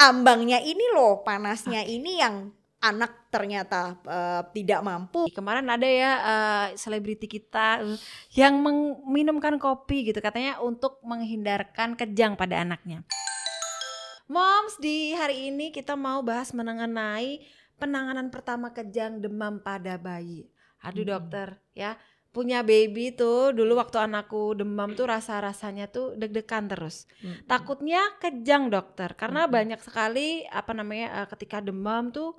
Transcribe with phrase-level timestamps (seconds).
[0.00, 2.48] ambangnya ini loh panasnya ini yang
[2.80, 5.28] anak ternyata uh, tidak mampu.
[5.28, 7.98] Kemarin ada ya uh, selebriti kita uh,
[8.32, 13.04] yang meminumkan kopi gitu katanya untuk menghindarkan kejang pada anaknya.
[14.30, 17.44] Moms, di hari ini kita mau bahas mengenai
[17.76, 20.48] penanganan pertama kejang demam pada bayi.
[20.80, 21.12] Aduh hmm.
[21.12, 27.10] dokter, ya punya baby tuh dulu waktu anakku demam tuh rasa-rasanya tuh deg-degan terus.
[27.18, 27.42] Hmm.
[27.50, 29.50] Takutnya kejang dokter karena hmm.
[29.50, 32.38] banyak sekali apa namanya ketika demam tuh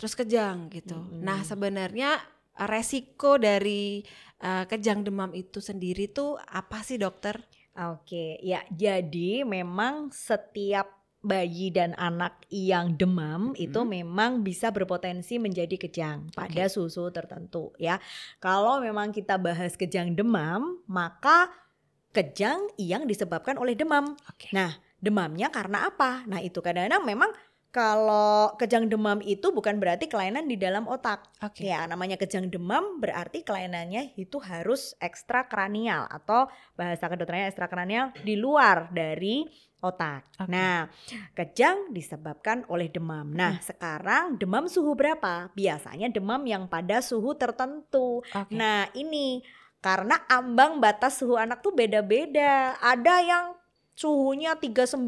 [0.00, 0.96] terus kejang gitu.
[0.96, 1.20] Hmm.
[1.20, 2.16] Nah sebenarnya
[2.56, 4.00] eh, resiko dari
[4.40, 7.36] uh, kejang demam itu sendiri tuh apa sih dokter?
[7.74, 13.64] Oke, ya jadi memang setiap bayi dan anak yang demam hmm.
[13.64, 16.72] itu memang bisa berpotensi menjadi kejang pada okay.
[16.72, 17.96] susu tertentu ya.
[18.38, 21.48] Kalau memang kita bahas kejang demam, maka
[22.12, 24.14] kejang yang disebabkan oleh demam.
[24.36, 24.52] Okay.
[24.52, 26.22] Nah, demamnya karena apa?
[26.28, 27.32] Nah, itu kadang-kadang memang
[27.74, 31.26] kalau kejang demam itu bukan berarti kelainan di dalam otak.
[31.42, 31.74] Okay.
[31.74, 36.46] Ya, namanya kejang demam berarti kelainannya itu harus ekstra kranial atau
[36.78, 39.42] bahasa kedokterannya ekstra kranial di luar dari
[39.82, 40.22] otak.
[40.38, 40.54] Okay.
[40.54, 40.86] Nah,
[41.34, 43.34] kejang disebabkan oleh demam.
[43.34, 43.66] Nah, hmm.
[43.66, 45.50] sekarang demam suhu berapa?
[45.58, 48.22] Biasanya demam yang pada suhu tertentu.
[48.30, 48.54] Okay.
[48.54, 49.42] Nah, ini
[49.82, 52.78] karena ambang batas suhu anak tuh beda-beda.
[52.78, 53.44] Ada yang
[53.94, 54.98] suhunya 39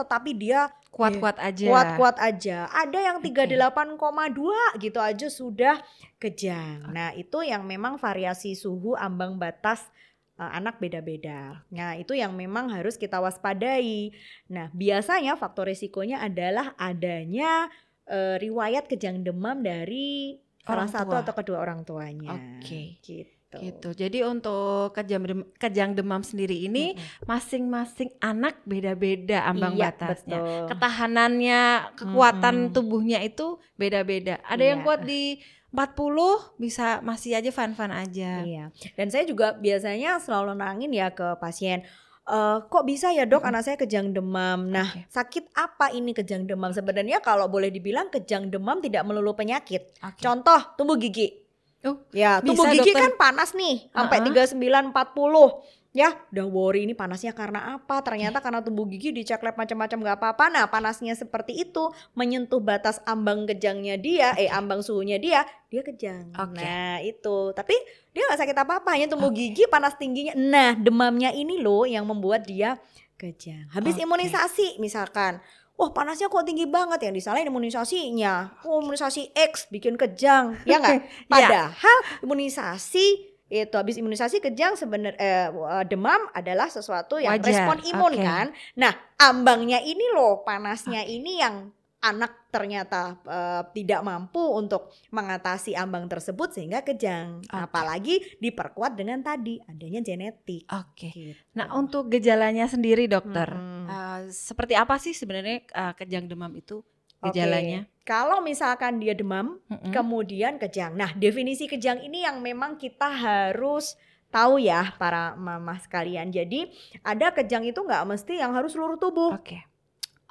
[0.00, 1.48] tetapi dia kuat-kuat iya.
[1.48, 1.66] aja.
[1.72, 2.58] Kuat-kuat aja.
[2.68, 4.80] Ada yang 38,2 okay.
[4.80, 5.76] gitu aja sudah
[6.20, 6.92] kejang.
[6.92, 9.88] Nah, itu yang memang variasi suhu ambang batas
[10.36, 11.64] uh, anak beda-beda.
[11.72, 14.12] Nah, itu yang memang harus kita waspadai.
[14.52, 17.72] Nah, biasanya faktor risikonya adalah adanya
[18.08, 20.36] uh, riwayat kejang demam dari
[20.68, 22.36] orang salah satu atau kedua orang tuanya.
[22.36, 22.60] Oke.
[22.60, 22.86] Okay.
[23.00, 23.92] Gitu gitu.
[23.92, 24.06] Gitu.
[24.06, 26.96] Jadi untuk kejang dem kejang demam sendiri ini
[27.28, 28.22] masing-masing hmm.
[28.24, 30.38] anak beda-beda ambang iya, batasnya.
[30.40, 30.66] Betul.
[30.72, 31.60] Ketahanannya,
[31.98, 32.72] kekuatan hmm.
[32.72, 34.40] tubuhnya itu beda-beda.
[34.48, 34.70] Ada iya.
[34.72, 35.42] yang kuat di
[35.72, 38.44] 40 bisa masih aja fun-fun aja.
[38.44, 38.72] Iya.
[38.96, 41.84] Dan saya juga biasanya selalu nangin ya ke pasien
[42.22, 43.50] Uh, kok bisa ya dok hmm.
[43.50, 44.70] anak saya kejang demam.
[44.70, 45.10] Nah okay.
[45.10, 46.70] sakit apa ini kejang demam?
[46.70, 49.90] Sebenarnya kalau boleh dibilang kejang demam tidak melulu penyakit.
[49.98, 50.22] Okay.
[50.22, 51.41] Contoh tumbuh gigi.
[51.82, 53.10] Oh, ya, tubuh gigi dokter.
[53.10, 55.50] kan panas nih, sampai tiga sembilan empat puluh.
[55.92, 58.00] Ya, udah worry ini panasnya karena apa?
[58.00, 60.44] Ternyata karena tubuh gigi dicek lab macam-macam nggak apa-apa.
[60.48, 66.32] Nah, panasnya seperti itu menyentuh batas ambang kejangnya dia, eh ambang suhunya dia, dia kejang.
[66.32, 66.64] Okay.
[66.64, 67.52] Nah, itu.
[67.52, 67.76] Tapi
[68.08, 69.52] dia nggak sakit apa-apa, hanya tumbuh okay.
[69.52, 70.32] gigi panas tingginya.
[70.32, 72.80] Nah, demamnya ini loh yang membuat dia
[73.20, 73.68] kejang.
[73.76, 74.08] Habis okay.
[74.08, 75.44] imunisasi misalkan
[75.76, 78.64] wah panasnya kok tinggi banget yang disalahin imunisasinya.
[78.68, 80.98] Oh, imunisasi X bikin kejang, ya nggak?
[81.00, 81.08] Iya.
[81.32, 87.52] Padahal imunisasi itu habis imunisasi kejang sebenarnya eh, demam adalah sesuatu yang Wajar.
[87.52, 88.24] respon imun okay.
[88.24, 88.46] kan.
[88.80, 91.20] Nah, ambangnya ini loh panasnya okay.
[91.20, 91.68] ini yang
[92.02, 97.46] anak ternyata uh, tidak mampu untuk mengatasi ambang tersebut sehingga kejang.
[97.46, 97.62] Okay.
[97.62, 100.66] Apalagi diperkuat dengan tadi adanya genetik.
[100.66, 101.08] Oke.
[101.08, 101.12] Okay.
[101.14, 101.40] Gitu.
[101.54, 103.86] Nah untuk gejalanya sendiri dokter, hmm.
[103.86, 106.82] uh, seperti apa sih sebenarnya uh, kejang demam itu
[107.22, 107.86] gejalanya?
[107.86, 108.02] Okay.
[108.02, 109.94] Kalau misalkan dia demam, -hmm.
[109.94, 110.98] kemudian kejang.
[110.98, 113.94] Nah definisi kejang ini yang memang kita harus
[114.26, 116.34] tahu ya para mama sekalian.
[116.34, 116.66] Jadi
[117.06, 119.38] ada kejang itu nggak mesti yang harus seluruh tubuh.
[119.38, 119.54] Oke.
[119.54, 119.62] Okay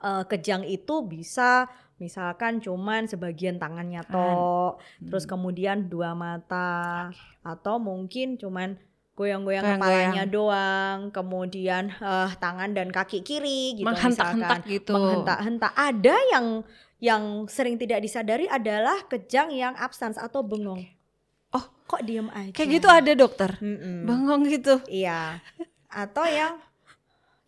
[0.01, 1.69] uh, kejang itu bisa
[2.01, 5.13] misalkan cuman sebagian tangannya toh, hmm.
[5.13, 7.45] terus kemudian dua mata okay.
[7.45, 8.73] atau mungkin cuman
[9.13, 14.97] goyang-goyang kepalanya doang, kemudian uh, tangan dan kaki kiri gitu menghentak-hentak gitu.
[14.97, 15.71] Menghentak-hentak.
[15.77, 16.45] Ada yang
[17.01, 20.81] yang sering tidak disadari adalah kejang yang absens atau bengong.
[20.81, 20.97] Okay.
[21.53, 22.55] Oh, kok diem aja?
[22.55, 23.51] Kayak gitu ada dokter.
[23.61, 23.97] Mm -mm.
[24.09, 24.81] Bengong gitu.
[24.89, 25.37] Iya.
[25.91, 26.57] Atau yang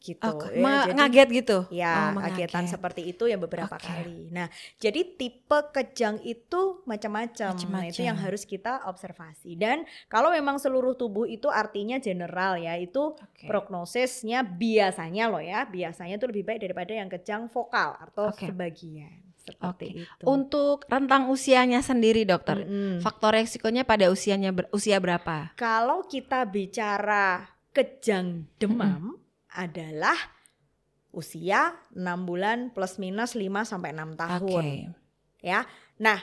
[0.03, 0.28] gitu.
[0.28, 1.58] Oh, ya, jadi, ngaget gitu.
[1.72, 3.88] Ya, oh, kagetan seperti itu ya beberapa okay.
[4.03, 4.28] kali.
[4.36, 7.56] Nah, jadi tipe kejang itu macam-macam.
[7.72, 9.56] Nah, itu yang harus kita observasi.
[9.56, 13.47] Dan kalau memang seluruh tubuh itu artinya general ya, itu okay.
[13.47, 18.52] prognosisnya biasanya loh ya, biasanya itu lebih baik daripada yang kejang vokal atau okay.
[18.52, 19.23] sebagian.
[19.40, 20.03] Seperti okay.
[20.03, 20.23] itu.
[20.28, 22.94] Untuk rentang usianya sendiri, dokter, mm -hmm.
[22.99, 25.52] faktor resikonya pada usianya ber, usia berapa?
[25.59, 29.22] Kalau kita bicara kejang demam, mm -hmm
[29.53, 30.16] adalah
[31.14, 34.66] usia 6 bulan plus minus 5 sampai 6 tahun.
[34.66, 34.78] Okay.
[35.46, 35.70] Ya.
[36.02, 36.20] Nah,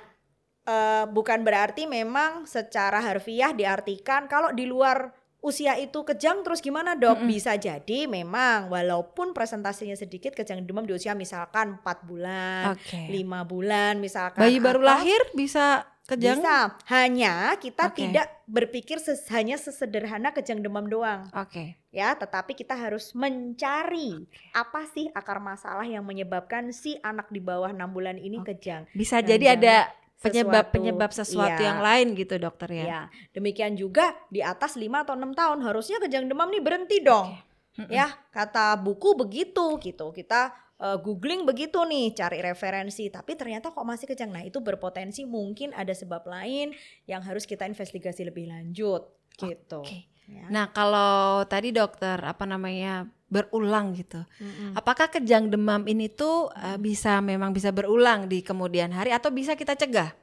[0.66, 0.76] e,
[1.08, 7.16] bukan berarti memang secara harfiah diartikan kalau di luar usia itu kejang terus gimana dok?
[7.16, 7.30] Mm -hmm.
[7.30, 13.08] Bisa jadi memang walaupun presentasinya sedikit kejang demam di usia misalkan 4 bulan, okay.
[13.14, 14.42] 5 bulan misalkan.
[14.42, 16.38] Bayi baru lahir bisa kejang?
[16.38, 16.74] Bisa.
[16.86, 18.02] Hanya kita Oke.
[18.02, 21.30] tidak berpikir ses- hanya sesederhana kejang demam doang.
[21.32, 21.78] Oke.
[21.88, 27.68] Ya, tetapi kita harus mencari apa sih akar masalah yang menyebabkan si anak di bawah
[27.68, 28.54] enam bulan ini Oke.
[28.54, 28.86] kejang.
[28.90, 29.76] Bisa Dan jadi ada
[30.18, 30.72] penyebab sesuatu.
[30.72, 31.68] penyebab sesuatu Iya.
[31.68, 32.84] yang lain gitu dokter ya.
[32.84, 37.38] Ya, demikian juga di atas 5 atau enam tahun harusnya kejang demam nih berhenti dong.
[37.74, 37.88] Mm-mm.
[37.88, 40.10] Ya, kata buku begitu gitu.
[40.10, 44.32] Kita eh, googling begitu nih, cari referensi, tapi ternyata kok masih kejang.
[44.32, 46.72] Nah, itu berpotensi mungkin ada sebab lain
[47.04, 49.06] yang harus kita investigasi lebih lanjut
[49.36, 49.84] gitu.
[49.84, 50.10] Oke.
[50.30, 50.46] Ya.
[50.46, 54.78] Nah kalau tadi dokter apa namanya berulang gitu, Mm-mm.
[54.78, 59.58] apakah kejang demam ini tuh eh, bisa memang bisa berulang di kemudian hari atau bisa
[59.58, 60.14] kita cegah?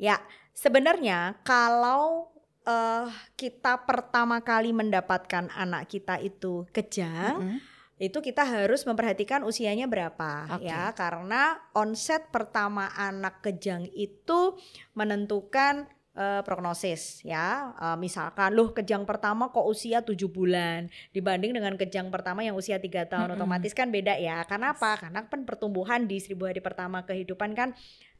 [0.00, 0.24] Ya,
[0.56, 2.32] sebenarnya kalau
[2.64, 7.71] eh, kita pertama kali mendapatkan anak kita itu kejang, Mm-mm.
[8.02, 10.66] Itu kita harus memperhatikan usianya berapa Oke.
[10.66, 14.58] ya, karena onset pertama anak kejang itu
[14.98, 15.86] menentukan
[16.18, 17.70] eh, prognosis ya.
[17.78, 22.82] Eh, misalkan loh kejang pertama kok usia 7 bulan dibanding dengan kejang pertama yang usia
[22.82, 23.38] tiga tahun Mm-mm.
[23.38, 24.42] otomatis kan beda ya.
[24.50, 24.98] Karena apa?
[24.98, 27.70] Karena kan pertumbuhan di seribu hari pertama kehidupan kan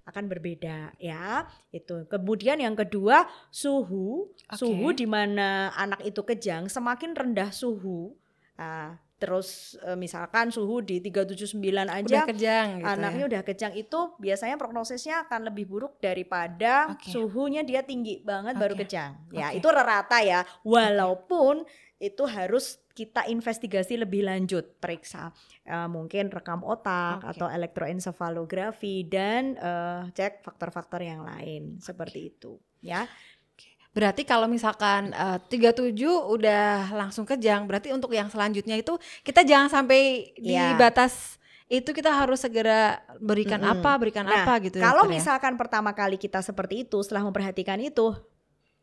[0.06, 1.50] akan berbeda ya.
[1.74, 2.06] Itu.
[2.06, 4.62] Kemudian yang kedua suhu, Oke.
[4.62, 8.14] suhu di mana anak itu kejang semakin rendah suhu.
[8.62, 13.28] ah, terus eh, misalkan suhu di 379 Udah aja kejang gitu anaknya ya.
[13.30, 17.06] udah kejang itu biasanya prognosisnya akan lebih buruk daripada Oke.
[17.14, 18.82] suhunya dia tinggi banget baru Oke.
[18.82, 19.14] kejang.
[19.30, 19.62] Ya, Oke.
[19.62, 20.42] itu rata ya.
[20.66, 21.62] Walaupun
[22.02, 25.30] itu harus kita investigasi lebih lanjut, periksa
[25.62, 27.38] eh, mungkin rekam otak Oke.
[27.38, 33.06] atau elektroensefalografi dan eh, cek faktor-faktor yang lain seperti itu, ya.
[33.92, 39.68] Berarti kalau misalkan eh, 37 udah langsung kejang, berarti untuk yang selanjutnya itu kita jangan
[39.68, 40.74] sampai di Iya.
[40.74, 41.36] batas
[41.68, 43.80] itu kita harus segera berikan Mm-mm.
[43.80, 44.76] apa, berikan Nah, apa gitu.
[44.76, 45.16] Kalau dokter ya.
[45.16, 48.12] misalkan pertama kali kita seperti itu, setelah memperhatikan itu,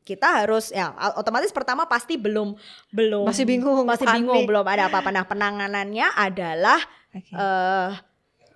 [0.02, 2.58] kita harus ya otomatis pertama pasti belum
[2.90, 4.26] belum masih bingung, masih panik.
[4.26, 5.10] bingung belum ada apa-apa.
[5.10, 6.82] Nah penanganannya adalah
[7.14, 7.30] Oke.
[7.30, 7.90] eh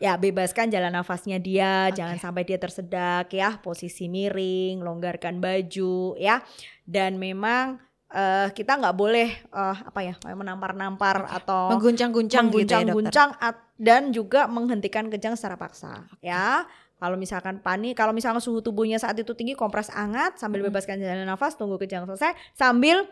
[0.04, 2.04] ya bebaskan jalan nafasnya dia, Oke.
[2.04, 6.44] jangan sampai dia tersedak ya, posisi miring, longgarkan baju ya,
[6.84, 7.80] dan memang
[8.14, 13.30] eh kita nggak boleh eh, apa ya menampar-nampar atau mengguncang-guncang gitu ya mengguncang-guncang
[13.80, 16.68] dan juga menghentikan kejang secara paksa ya.
[17.02, 21.28] Kalau misalkan panik kalau misalkan suhu tubuhnya saat itu tinggi kompres hangat sambil bebaskan jalan
[21.28, 23.04] nafas tunggu kejang selesai sambil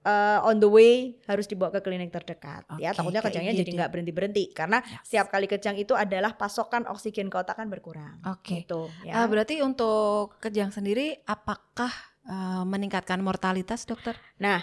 [0.00, 3.76] eh, on the way harus dibawa ke klinik terdekat ya Oke, takutnya kejangnya jadi gitu.
[3.76, 5.04] nggak berhenti berhenti karena Yes.
[5.04, 8.64] setiap kali kejang itu adalah pasokan oksigen ke otak kan berkurang Oke.
[8.64, 11.92] gitu Ah, ya berarti untuk kejang sendiri apakah
[12.24, 14.16] eh, meningkatkan mortalitas dokter?
[14.38, 14.60] Nah,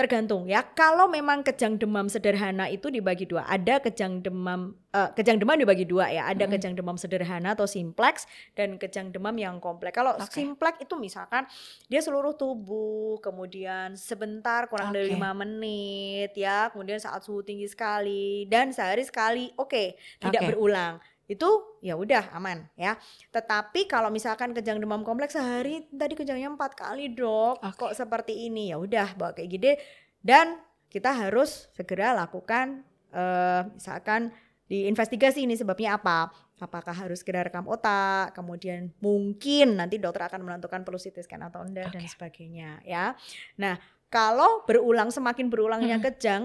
[0.00, 0.64] tergantung ya.
[0.64, 3.44] Kalau memang kejang demam sederhana itu dibagi dua.
[3.44, 6.24] Ada kejang demam eh, kejang demam dibagi dua ya.
[6.32, 6.54] Ada Mm-mm.
[6.56, 8.24] kejang demam sederhana atau simplex
[8.56, 9.92] dan kejang demam yang kompleks.
[9.92, 10.32] Kalau Oke.
[10.32, 11.44] simplex itu misalkan
[11.92, 15.20] dia seluruh tubuh, kemudian sebentar kurang dari Oke.
[15.20, 19.52] lima menit ya, kemudian saat suhu tinggi sekali dan sehari sekali.
[19.60, 20.48] Oke, tidak Oke.
[20.56, 20.96] berulang.
[21.30, 22.98] Itu ya udah aman ya.
[23.30, 27.78] Tetapi kalau misalkan kejang demam kompleks sehari tadi kejangnya empat kali dok, Oke.
[27.78, 29.72] kok seperti ini ya udah bawa kayak gini
[30.18, 30.58] dan
[30.90, 32.82] kita harus segera lakukan
[33.14, 34.34] eh, misalkan
[34.66, 36.34] diinvestigasi ini sebabnya apa.
[36.60, 41.64] Apakah harus segera rekam otak, kemudian mungkin nanti dokter akan menentukan perlu CT scan atau
[41.64, 42.12] enggak dan Oke.
[42.12, 43.16] sebagainya ya.
[43.56, 43.80] Nah
[44.12, 46.06] kalau berulang semakin berulangnya Mm-mm.
[46.12, 46.42] kejang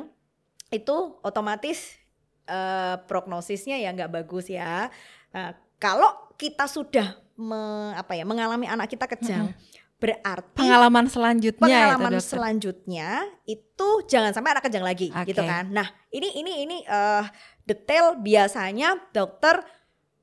[0.72, 2.00] itu otomatis
[2.46, 4.88] eh, prognosisnya ya nggak bagus ya.
[5.30, 9.52] Nah, kalau kita sudah me- apa ya mengalami anak kita kejang,
[9.96, 12.32] berarti Pengalaman selanjutnya pengalaman itu dokter.
[12.36, 13.10] selanjutnya
[13.44, 15.32] itu jangan sampai anak kejang lagi Oke.
[15.32, 15.68] gitu kan.
[15.70, 17.24] Nah, ini ini ini eh,
[17.64, 19.60] detail biasanya dokter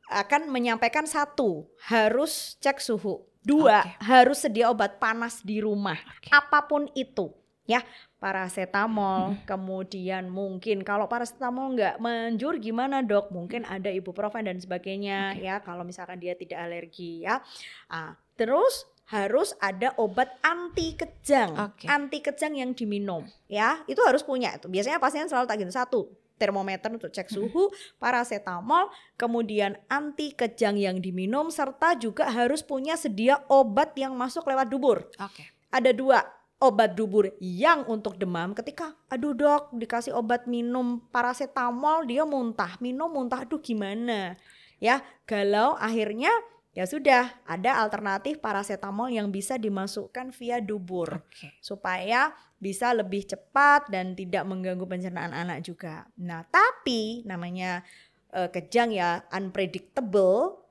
[0.09, 3.25] akan menyampaikan satu, harus cek suhu.
[3.43, 3.91] Dua, Oke.
[4.07, 5.97] harus sedia obat panas di rumah.
[5.99, 6.31] Oke.
[6.31, 7.33] Apa pun itu,
[7.65, 7.83] ya.
[8.23, 13.35] Paracetamol, kemudian mungkin kalau paracetamol nggak manjur gimana dok?
[13.35, 15.43] Mungkin ada ibuprofen dan sebagainya Oke.
[15.43, 17.43] ya kalau misalkan dia tidak alergi ya.
[17.91, 21.91] Ah, terus harus ada obat anti kejang, Oke.
[21.91, 23.83] anti kejang yang diminum ya.
[23.91, 24.71] Itu harus punya itu.
[24.71, 26.01] Biasanya pasien selalu tak gitu satu
[26.43, 27.71] termometer untuk cek suhu,
[28.03, 34.67] paracetamol, kemudian anti kejang yang diminum serta juga harus punya sedia obat yang masuk lewat
[34.67, 35.47] dubur Oke.
[35.71, 42.23] ada dua obat dubur yang untuk demam ketika aduh dok dikasih obat minum paracetamol dia
[42.23, 44.39] muntah minum muntah aduh gimana
[44.79, 46.31] ya galau akhirnya
[46.73, 51.53] ya sudah ada alternatif paracetamol yang bisa dimasukkan via dubur Oke.
[51.61, 56.07] supaya bisa lebih cepat dan tidak mengganggu pencernaan anak juga.
[56.15, 57.83] Nah, tapi namanya
[58.31, 60.62] eh, kejang ya unpredictable.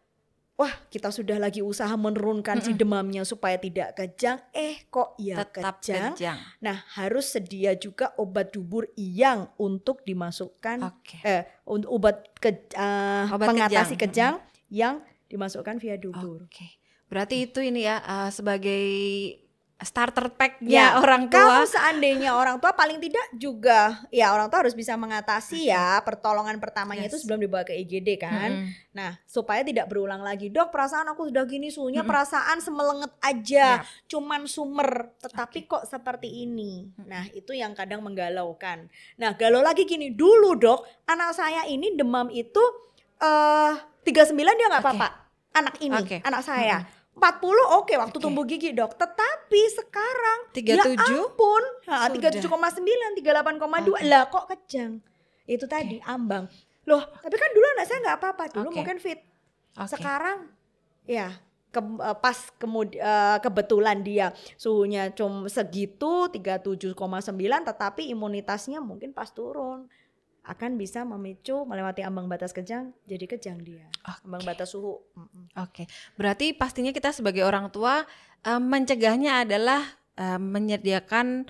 [0.62, 5.82] Wah kita sudah lagi usaha menurunkan si demamnya supaya tidak kejang, eh kok ya Tetap
[5.82, 6.13] kejang.
[6.13, 6.38] kejang.
[6.62, 11.18] Nah harus sedia juga obat dubur yang untuk dimasukkan Oke.
[11.25, 14.38] eh untuk obat ke, eh, Obat pengatasi kejang.
[14.38, 16.46] kejang, yang dimasukkan via dubur.
[16.46, 16.77] Oke.
[17.10, 18.86] Berarti itu ini ya eh, sebagai
[19.82, 21.70] starter pack-nya Ya, orang Kalau tua.
[21.70, 27.04] seandainya orang tua paling tidak juga ya orang tua harus bisa mengatasi ya pertolongan pertamanya
[27.04, 27.22] itu Yes.
[27.22, 28.50] sebelum dibawa ke IGD kan.
[28.62, 28.70] Mm-mm.
[28.92, 30.48] Nah, supaya tidak berulang lagi.
[30.48, 32.10] Dok, perasaan aku sudah gini suhunya Mm-mm.
[32.10, 33.88] perasaan semelenget aja, Ya.
[34.06, 36.92] cuman sumer, tetapi kok seperti ini.
[37.02, 38.86] Nah, itu yang kadang menggalaukan.
[39.16, 42.60] Nah, galau lagi gini, dulu Dok, anak saya ini demam itu
[43.18, 45.08] eh 39 dia nggak apa-apa.
[45.52, 46.18] Anak ini, Oke.
[46.22, 46.84] anak saya.
[47.12, 48.24] 40 oke waktu Oke.
[48.24, 48.96] tumbuh gigi, Dok.
[48.96, 52.08] Tetapi sekarang 37 Ya ampun, Sudah.
[52.08, 54.08] 37,9, 38,2 Oke.
[54.08, 55.03] lah kok kejang.
[55.44, 56.48] Itu tadi ambang.
[56.88, 58.77] Loh, tapi kan dulu anak saya nggak apa-apa, dulu Oke.
[58.82, 59.20] mungkin fit.
[59.75, 59.91] Oke.
[59.91, 60.50] Sekarang
[61.03, 61.36] ya
[61.72, 66.96] ke- eh, pas kemudian kebetulan dia suhunya cuma segitu 37,9
[67.63, 69.88] tetapi imunitasnya mungkin pas turun
[70.41, 73.86] akan bisa memicu melewati ambang batas kejang jadi kejang dia.
[74.25, 74.50] Ambang Oke.
[74.50, 74.98] batas suhu.
[75.53, 75.86] Oke,
[76.17, 78.01] berarti pastinya kita sebagai orang tua
[78.41, 79.86] eh, mencegahnya adalah
[80.17, 81.45] eh, menyediakan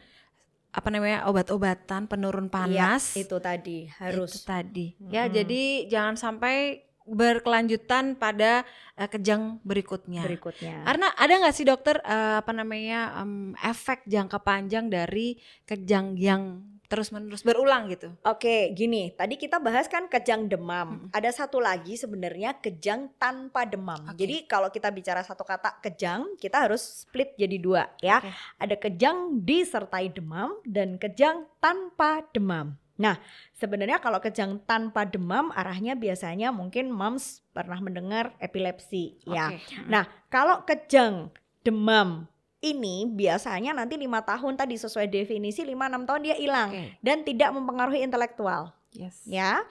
[0.71, 3.15] apa namanya obat-obatan penurun panas.
[3.15, 4.43] Iya, itu tadi Itu harus.
[4.43, 4.95] tadi.
[5.11, 5.35] Ya, Mm-mm.
[5.35, 8.63] jadi jangan sampai berkelanjutan pada
[8.95, 10.23] eh, kejang berikutnya.
[10.23, 10.83] berikutnya.
[10.87, 15.35] Karena ada nggak sih dokter eh, apa namanya em, efek jangka panjang dari
[15.67, 18.11] kejang yang terus-menerus berulang gitu?
[18.27, 21.07] Oke, gini, tadi kita bahas kan kejang demam.
[21.07, 21.15] Mm-mm.
[21.15, 24.03] Ada satu lagi sebenarnya kejang tanpa demam.
[24.11, 24.19] Oke.
[24.19, 28.19] Jadi kalau kita bicara satu kata kejang, kita harus split jadi dua ya.
[28.19, 28.35] Oke.
[28.59, 32.75] Ada kejang disertai demam dan kejang tanpa demam.
[32.99, 33.17] Nah,
[33.55, 39.55] sebenarnya kalau kejang tanpa demam arahnya biasanya mungkin moms pernah mendengar epilepsi ya.
[39.55, 39.87] Oke.
[39.87, 41.31] Nah, kalau kejang
[41.63, 42.27] demam
[42.61, 46.85] ini biasanya nanti lima tahun tadi sesuai definisi 5-6 tahun dia hilang Oke.
[47.01, 49.23] dan tidak mempengaruhi intelektual Yes.
[49.25, 49.63] ya.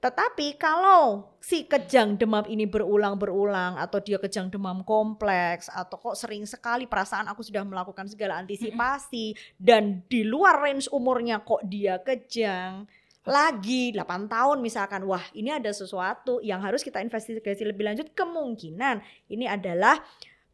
[0.00, 6.48] Tetapi kalau si kejang demam ini berulang-berulang atau dia kejang demam kompleks atau kok sering
[6.48, 12.88] sekali perasaan aku sudah melakukan segala antisipasi dan di luar range umurnya kok dia kejang
[13.28, 19.04] lagi 8 tahun misalkan wah ini ada sesuatu yang harus kita investigasi lebih lanjut kemungkinan
[19.28, 20.00] ini adalah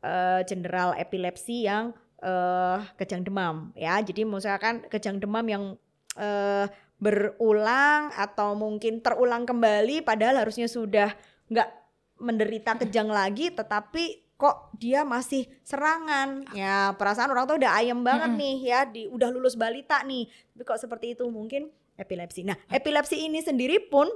[0.06, 1.90] eh, general epilepsi yang
[2.22, 3.98] eh, kejang demam ya.
[3.98, 5.64] Jadi misalkan kejang demam yang
[6.14, 11.12] eh, berulang atau mungkin terulang kembali padahal harusnya sudah
[11.52, 11.68] nggak
[12.16, 16.44] menderita kejang lagi tetapi kok dia masih serangan.
[16.52, 18.40] Ya perasaan orang tuh udah ayam banget Mm-mm.
[18.40, 20.28] nih ya di udah lulus balita nih.
[20.28, 21.24] Tapi kok seperti itu?
[21.28, 22.44] Mungkin epilepsi.
[22.44, 24.08] Nah epilepsi ini sendiri pun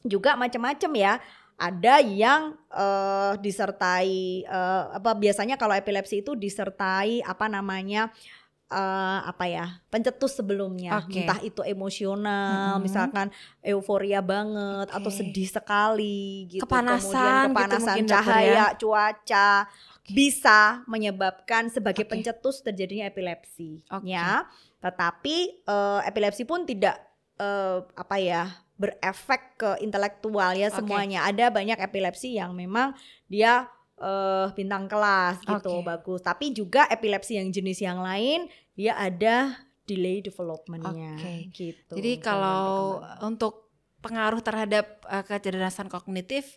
[0.00, 1.12] juga macam-macam ya
[1.60, 8.08] ada yang eh, disertai eh, apa biasanya kalau epilepsi itu disertai apa namanya
[8.66, 11.20] eh, apa ya pencetus sebelumnya Oke.
[11.20, 12.82] entah itu emosional Mhm.
[12.82, 13.28] misalkan
[13.60, 15.20] euforia banget atau Oke.
[15.20, 18.66] sedih sekali gitu Kepanasan kemudian gitu kepanasan mungkin, dokter, cahaya ya?
[18.74, 19.48] cuaca
[20.08, 22.10] bisa menyebabkan sebagai Oke.
[22.16, 24.08] pencetus terjadinya epilepsi Oke.
[24.08, 24.48] ya
[24.80, 26.96] tetapi eh, epilepsi pun tidak
[27.36, 28.48] eh, apa ya
[28.80, 32.96] berefek ke intelektual ya semuanya ada banyak epilepsi yang memang
[33.28, 33.68] dia
[34.00, 35.84] eh, bintang kelas gitu Oke.
[35.84, 39.52] bagus tapi juga epilepsi yang jenis yang lain dia ada
[39.84, 41.52] delay developmentnya Oke.
[41.52, 43.68] gitu Jadi kalau untuk
[44.00, 46.56] pengaruh terhadap uh, kecerdasan kognitif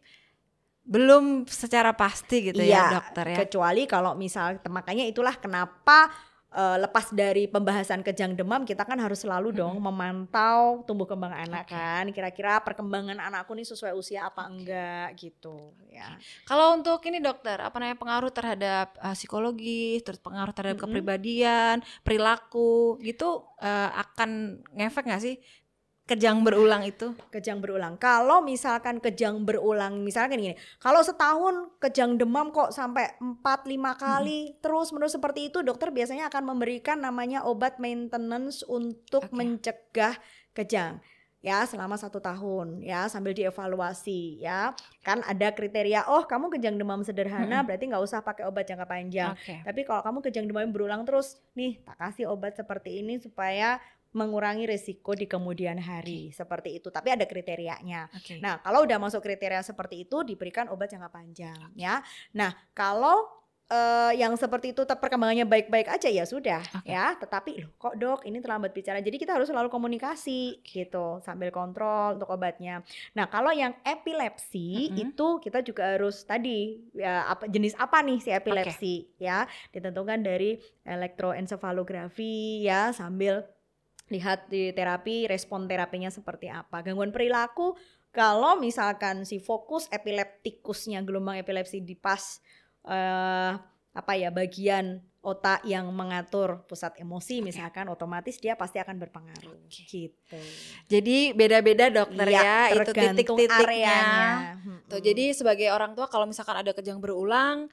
[0.83, 3.37] belum secara pasti gitu Iya, ya dokter ya.
[3.43, 6.11] kecuali kalau misal makanya itulah kenapa
[6.53, 11.65] eh, lepas dari pembahasan kejang demam kita kan harus selalu dong memantau tumbuh kembang anak
[11.67, 11.75] Oke.
[11.75, 12.05] kan.
[12.13, 16.13] Kira-kira perkembangan anakku nih sesuai usia apa enggak gitu ya.
[16.45, 20.89] Kalau untuk ini dokter, apa namanya pengaruh terhadap uh, psikologi, terus pengaruh terhadap Mm-mm.
[20.93, 25.35] kepribadian, perilaku, gitu uh, akan ngefek nggak sih
[26.03, 27.15] kejang berulang itu?
[27.31, 33.39] kejang berulang kalau misalkan kejang berulang misalkan gini kalau setahun kejang demam kok sampai 4
[33.43, 39.35] 5 kali terus menerus seperti itu dokter biasanya akan memberikan namanya obat maintenance untuk Oke.
[39.35, 40.19] mencegah
[40.51, 40.99] kejang
[41.43, 44.71] ya selama satu tahun ya sambil dievaluasi ya
[45.03, 47.67] kan ada kriteria oh kamu kejang demam sederhana Mm-mm.
[47.67, 49.59] berarti nggak usah pakai obat jangka panjang Oke.
[49.59, 53.75] tapi kalau kamu kejang demam berulang terus nih tak kasih obat seperti ini supaya
[54.13, 58.39] mengurangi risiko di kemudian hari seperti itu tapi ada kriterianya Oke.
[58.39, 61.99] Nah, kalau udah masuk kriteria seperti itu diberikan obat jangka panjang ya.
[62.37, 63.25] Nah, kalau
[63.73, 66.93] uh, yang seperti itu perkembangannya baik-baik aja ya sudah Oke.
[66.93, 67.17] ya.
[67.17, 69.01] Tetapi loh kok dok ini terlambat bicara.
[69.01, 72.85] Jadi kita harus selalu komunikasi gitu sambil kontrol untuk obatnya.
[73.17, 75.03] Nah kalau yang epilepsi Mm-mm.
[75.09, 80.61] itu kita juga harus tadi ya apa jenis apa nih si epilepsi ya ditentukan dari
[80.85, 83.43] elektroensefalografi ya sambil
[84.13, 86.85] lihat di terapi respon terapinya seperti apa.
[86.85, 87.73] Gangguan perilaku
[88.13, 92.37] kalau misalkan si fokus epileptikusnya gelombang epilepsi di pas
[92.85, 93.53] eh
[93.93, 99.85] apa ya bagian otak yang mengatur pusat emosi misalkan otomatis dia pasti akan berpengaruh Oke.
[99.87, 100.41] gitu.
[100.89, 103.63] Jadi beda-beda dokter Iya, ya itu titik-titiknya.
[103.63, 104.27] areanya.
[104.91, 107.71] Tuh, jadi sebagai orang tua kalau misalkan ada kejang berulang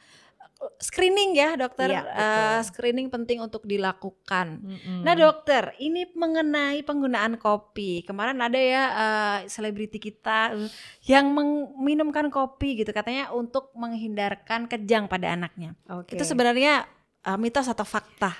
[0.76, 2.60] screening ya dokter Eh, betul.
[2.68, 4.60] screening penting untuk dilakukan.
[4.60, 5.00] Mm-mm.
[5.00, 8.04] Nah dokter, ini mengenai penggunaan kopi.
[8.04, 10.68] Kemarin ada ya eh, selebriti kita eh,
[11.08, 15.72] yang meminumkan kopi gitu katanya untuk menghindarkan kejang pada anaknya.
[15.88, 16.16] Oke.
[16.16, 16.84] Itu sebenarnya
[17.26, 18.32] eh, mitos atau fakta?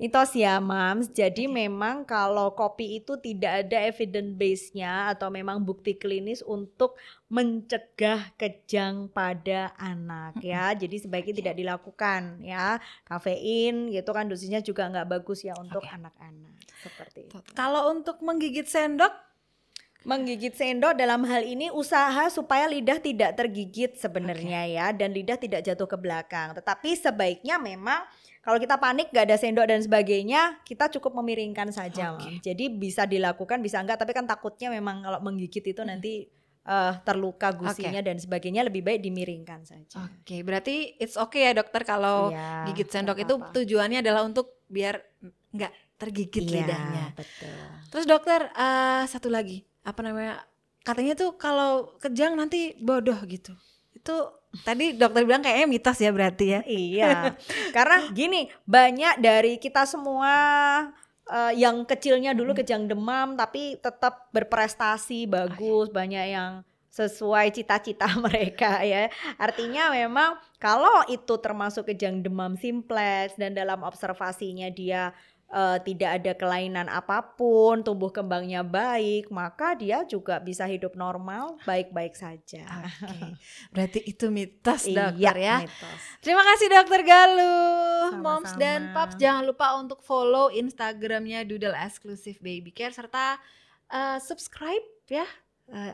[0.00, 1.08] Mitos ya, Mams.
[1.12, 6.98] Jadi memang kalau kopi itu tidak ada evidence base-nya atau memang bukti klinis untuk
[7.32, 10.76] mencegah kejang pada anak ya.
[10.76, 12.76] Jadi sebaiknya tidak dilakukan ya.
[13.08, 16.52] Kafein gitu kan dosisnya juga nggak bagus ya untuk anak-anak.
[16.84, 17.38] Seperti itu.
[17.56, 19.31] Kalau untuk menggigit sendok,
[20.02, 25.62] Menggigit sendok dalam hal ini usaha supaya lidah tidak tergigit sebenarnya ya dan lidah tidak
[25.62, 26.58] jatuh ke belakang.
[26.58, 28.02] Tetapi sebaiknya memang
[28.42, 32.18] kalau kita panik gak ada sendok dan sebagainya, kita cukup memiringkan saja.
[32.18, 32.26] Oke.
[32.26, 32.42] Mam.
[32.42, 36.26] Jadi bisa dilakukan bisa enggak, tapi kan takutnya memang kalau menggigit itu nanti
[36.66, 40.02] eh, terluka gusinya dan sebagainya lebih baik dimiringkan saja.
[40.02, 43.54] Oke, berarti it's okay ya dokter kalau Iya, gigit sendok itu apa-apa.
[43.54, 44.98] tujuannya adalah untuk biar
[45.54, 47.04] nggak tergigit Iya, lidahnya.
[47.14, 47.54] Betul.
[47.94, 50.42] Terus dokter eh, satu lagi apa namanya?
[50.82, 53.54] Katanya tuh kalau kejang nanti bodoh gitu.
[53.94, 54.34] Itu
[54.66, 56.60] tadi dokter bilang kayaknya mitos ya berarti ya.
[56.66, 57.14] Iya,
[57.76, 60.34] karena gini banyak dari kita semua
[61.30, 68.84] eh, yang kecilnya dulu kejang demam tapi tetap berprestasi bagus, banyak yang sesuai cita-cita mereka
[68.84, 69.08] ya.
[69.40, 75.16] Artinya memang kalau itu termasuk kejang demam simplex dan dalam observasinya dia
[75.52, 81.60] eh, tidak ada kelainan apa pun, tumbuh kembangnya baik, maka dia juga bisa hidup normal
[81.62, 82.64] baik-baik saja.
[82.82, 83.36] Oke.
[83.72, 85.56] Berarti itu mitos Iya, dokter ya.
[85.60, 86.00] mitos.
[86.18, 88.58] Terima kasih dokter Galuh, moms Sama-sama.
[88.58, 93.36] dan paps jangan lupa untuk follow Instagramnya Doodle Exclusive Baby Care serta
[93.86, 95.28] eh, subscribe ya.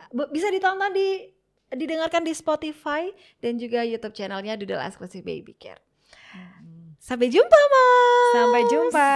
[0.08, 1.34] Bu- bisa ditonton di
[1.68, 5.82] didengarkan di Spotify dan juga YouTube channelnya Doodle Exclusive Baby Care.
[6.98, 8.32] Sampai jumpa, Mom.
[8.34, 9.08] Sampai jumpa.